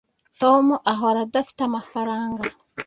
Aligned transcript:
tom 0.41 0.65
ahora 0.91 1.19
adafite 1.27 1.61
amafaranga 1.65 2.41